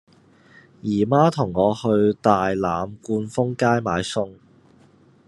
[0.81, 4.31] 姨媽同我去大欖冠峰街買餸